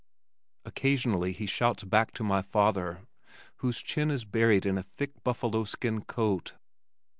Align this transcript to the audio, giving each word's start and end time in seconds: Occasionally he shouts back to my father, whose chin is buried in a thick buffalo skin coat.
Occasionally 0.65 1.31
he 1.31 1.45
shouts 1.45 1.83
back 1.83 2.11
to 2.13 2.23
my 2.23 2.41
father, 2.41 3.03
whose 3.57 3.83
chin 3.83 4.09
is 4.09 4.25
buried 4.25 4.65
in 4.65 4.79
a 4.79 4.81
thick 4.81 5.11
buffalo 5.23 5.63
skin 5.63 6.01
coat. 6.05 6.55